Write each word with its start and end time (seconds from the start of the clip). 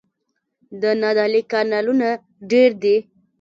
د 0.81 0.83
نادعلي 1.01 1.41
کانالونه 1.51 2.09
ډیر 2.51 2.71
دي 2.83 2.97